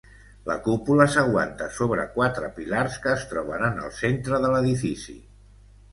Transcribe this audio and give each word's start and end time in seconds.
La 0.49 0.53
cúpula 0.67 1.05
s'aguanta 1.15 1.67
sobre 1.75 2.07
quatre 2.17 2.49
pilars, 2.57 2.97
que 3.05 3.13
es 3.19 3.29
troben 3.35 3.69
en 3.71 3.79
el 3.85 3.95
centre 4.03 4.41
de 4.47 4.55
l'edifici. 4.55 5.17